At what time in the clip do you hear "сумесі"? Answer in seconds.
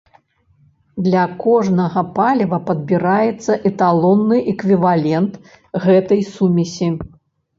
6.33-6.87